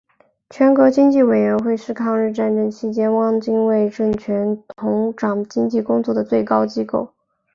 [0.49, 7.13] 全国经济委员会是抗日战争期间汪精卫政权统掌经济工作的最高机构。